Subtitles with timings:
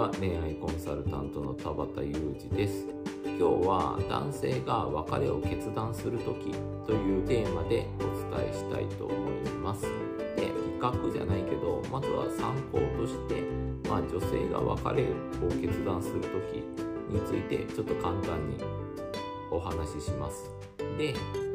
[0.00, 2.86] は恋愛コンサルタントの田畑裕二です。
[3.22, 6.52] 今日は男性が別れを決断する時
[6.86, 9.82] というテーマでお伝えしたいと思います。
[9.82, 13.42] で比較じゃないけどまずは参考として、
[13.90, 16.64] まあ、女性が別れを決断する時
[17.10, 18.56] についてちょっと簡単に
[19.50, 20.50] お話しします。
[20.96, 21.14] で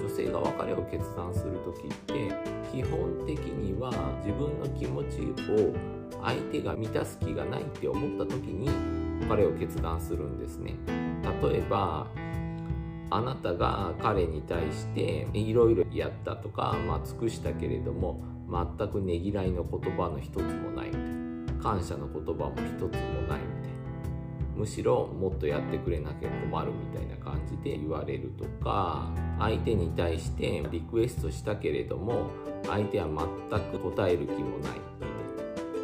[0.00, 2.30] 女性が別れを決断する時って
[2.72, 3.90] 基本的には
[4.24, 5.20] 自分の気持ち
[5.50, 5.74] を
[6.22, 8.68] 相手が満たす気がないって思った時に
[9.28, 10.74] 別れを決断するんですね。
[11.42, 12.06] 例えば
[13.10, 20.88] あなたが彼に対していろいろやったとか、まあ、尽くしたけれども全くねぎらいの言葉の一つもない。
[20.88, 23.75] みたいな感謝の言葉も一つもないみたいな。
[24.56, 32.30] むしろもっとやってくれなきゃ困るみたいな感じで言われるとか相手に対してリクエストしたけれども
[32.66, 33.06] 相手は
[33.50, 35.05] 全く答える気もない。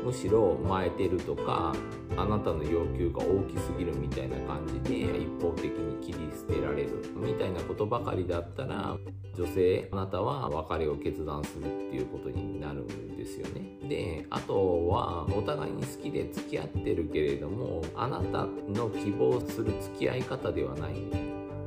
[0.05, 1.75] むしろ甘えてるとか
[2.17, 8.97] あなたの要求が大きすぎるみたいな感じで一方的に切り捨てられるみたいなことばかりだったら
[9.35, 13.79] 女性あなたは別れを決断するっていうことになるんですよね。
[13.89, 20.93] であとはお互いに好きで付き合ってるけれどもあなたの希望する付き合い方ではない。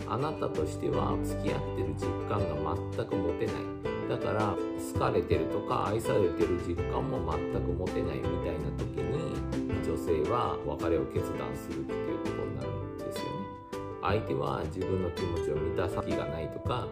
[0.08, 3.95] あなたとしては付き合ってる実感が全く持てない。
[4.10, 4.56] だから
[4.94, 9.36] 好かれてるとか愛されてる実感も全く持てないみたいな時に
[9.84, 13.66] 女性は別れを決断するっていうことになるんですよね。
[14.02, 16.88] 相手は自分の気持ちを満たす気がないとか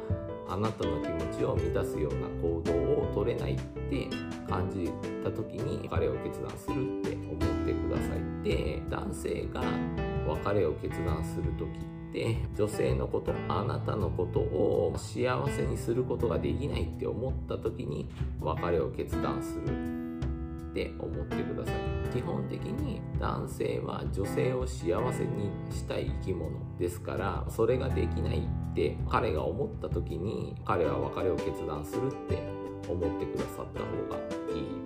[0.48, 4.08] あなたの気持ちを満たすような行動を取れないって
[4.50, 4.92] 感じ
[5.24, 9.62] た時に別れを決断するって思ってくださいで男性が
[10.28, 21.76] 別れを決断する時って女性のことあなたのことを幸せにすることができないって思った時に別れを決断するって思ってください。
[22.14, 32.38] 基本的に男性は女性を幸せにしたい生き物ですからそれができないって彼が思った時に彼は別れを決断するって
[32.88, 34.18] 思ってくださった方が
[34.56, 34.83] いい。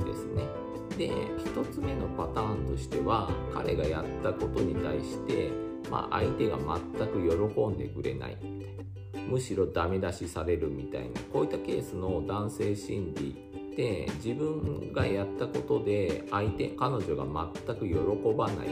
[0.97, 5.51] で1つ目のパターンとしては彼がやったことに対して
[5.89, 8.83] まあ、相手が全く喜んでくれないみたいな。
[9.29, 11.21] むしろダメ出しされるみたいな。
[11.31, 13.35] こういったケースの男性心理
[13.73, 17.95] って自分がやったことで相手彼女が全く喜
[18.37, 18.67] ばない。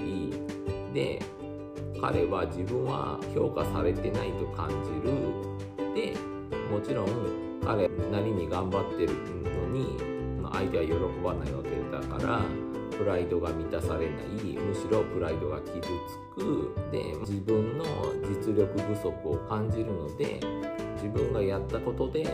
[0.93, 1.21] で
[2.01, 5.15] 彼は自分は評価されてないと感じる。
[5.93, 6.13] で
[6.69, 10.14] もちろん彼なりに頑張ってるのに
[10.55, 10.93] 相手は喜
[11.23, 12.41] ばないわけだから
[12.97, 15.85] プライドが満たされないむしろプライドが傷つ
[16.35, 16.73] く。
[16.91, 17.85] で自分の
[18.23, 20.39] 実力不足を感じるので
[20.95, 22.29] 自分がやったことで喜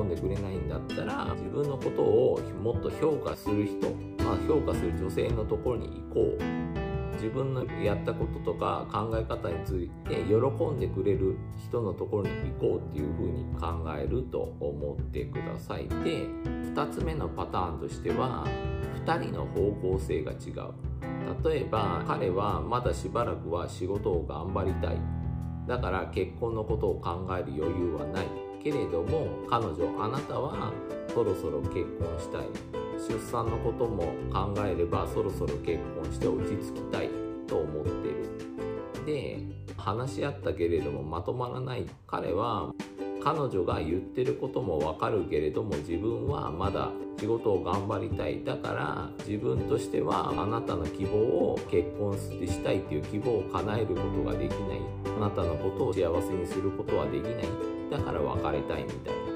[0.00, 3.90] んでくれないんだったら自分のことをもっと評価する人、
[4.24, 6.83] まあ、評価する女性のところに行こう。
[7.14, 11.36] 自分のやったこととか考え方について喜んでくれる
[11.68, 15.88] 人のところに行こうっていうふうに考えると思ってください。
[15.88, 16.26] で
[16.74, 18.46] 2つ目のパターンとしては
[19.06, 20.72] 2人の方向性が違う。
[21.42, 24.98] 例えば彼はまだしばらくは仕事を頑張りたい。
[25.66, 28.26] だから結婚のことを考える余裕はない。
[28.62, 30.72] けれども彼女あなたは
[31.14, 32.46] そろそろ結婚したい。
[33.08, 37.10] 出産のことも考えればそろそろ結婚して落ち着きたい
[37.46, 39.06] と思ってる。
[39.06, 39.40] で
[39.76, 42.72] 話し合ったけれどもまとまらない彼は
[43.22, 48.42] 彼女が言ってることもわかるけれども自分はまだ仕事を頑張りたい。
[48.44, 54.80] だから自分としてはあなたの希望を結婚したいっていう希望を叶えることができない。
[55.16, 57.44] あなたのことを幸せにすることはできない。
[57.90, 59.33] だから別れたいみたいな。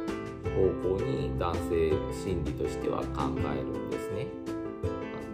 [0.58, 4.26] 方向に男性心理としては考えるんですね。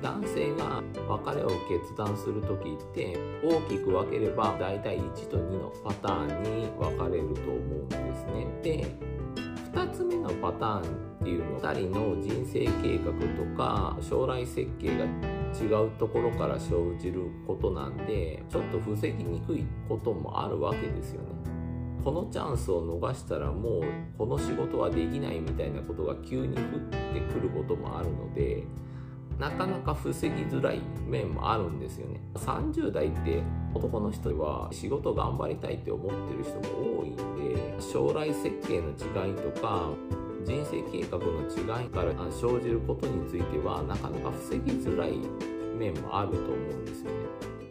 [0.02, 8.46] 男性が別れを決断する時って大きく分ければだいたい1と2のパターンに分かれると思うんですね。
[8.62, 8.96] で
[9.72, 10.84] 2つ目のパターンっ
[11.22, 15.04] ていうのは2人の人生計画とか将来設計が
[15.54, 21.33] 違うところから生じることなんでちょっと防ぎにくいこともあるわけですよね。
[22.04, 23.82] このチャンスを逃したらもう
[24.18, 26.64] この仕事はできないみたいなことが急に降っ
[27.12, 28.64] てくることもあるので
[29.38, 32.20] なかなか防ぎづらい面もあるんですよね。
[32.34, 33.42] 30代って
[33.74, 39.88] 男の人は仕事頑張りたいって思ってる人も多いんで将来設計の違いとか
[40.44, 45.18] 人生計画の違いから生じることについてはなかなか防ぎづらい
[45.76, 47.16] 面もあると思うんですよね。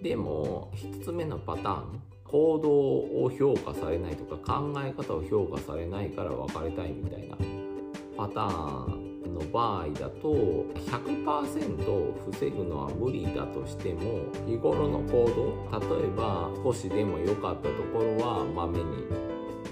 [0.02, 2.02] でも1つ目のパターン
[2.34, 7.38] 行動を評価されないとか考え方を評価されないから別れたいみたいな。
[8.18, 10.34] パターンの場合だと
[10.76, 18.84] 100%防ぐのは無理だとしても日頃の行動例えば少しでも良かったところはまめに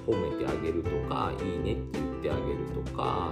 [0.08, 3.32] 褒めてあげるとかいいねって言ってあげるとか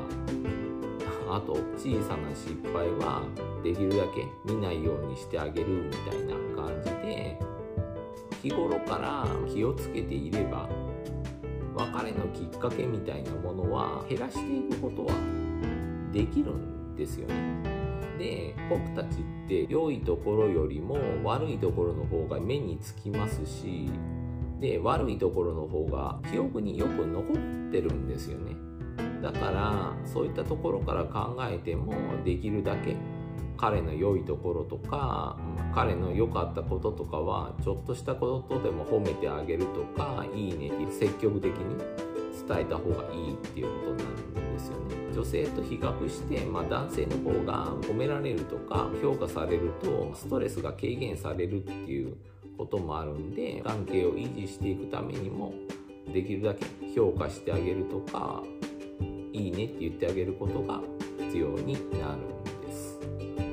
[1.32, 3.24] あと小さな失敗は
[3.64, 7.40] できるだけ見ないようにしてあげるみたいな感じで
[8.42, 10.70] 日頃から気をつけていれば
[11.76, 15.14] 別れのきっかけみたいなものは減らしていくことは
[16.12, 17.80] できるんですよね。
[18.18, 23.90] で僕たちって良いところよりも悪いところの方が目につきますし
[24.60, 28.56] で悪いところの方が記憶によく残ってるんですよね
[29.22, 31.94] だからそういったところから考えても
[32.26, 32.96] できるだけ
[33.60, 35.38] 彼の良いところとか
[35.76, 41.78] 彼の良かったこととかはちょっとしたことでも褒めてあげるとかいいねって積極的に
[42.48, 44.04] 伝えた方がいいっていうことにな
[44.42, 52.16] るんですよね女性と比較して、まあ、男性の方が褒められるとか評価されるとストレスが軽減されるっていう
[52.58, 55.54] こともあるんで関係を維持していくためにも
[56.14, 56.66] できるだけ
[56.96, 58.42] 評価してあげるとか
[59.34, 60.82] いいねって言ってあげることが
[61.20, 62.59] 必要になるんです。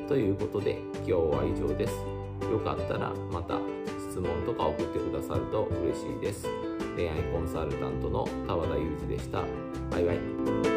[0.08, 1.92] ということで今日は以上です。
[2.50, 3.58] よかったらまた
[4.10, 6.46] 質問とか送ってくださると嬉しいです。
[6.96, 9.42] 恋愛コンサルタントの田和田裕二でした。
[9.90, 10.75] バイバイ。